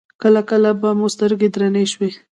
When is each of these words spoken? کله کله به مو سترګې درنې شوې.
کله 0.21 0.41
کله 0.49 0.69
به 0.81 0.89
مو 0.97 1.07
سترګې 1.15 1.47
درنې 1.53 1.83
شوې. 1.93 2.09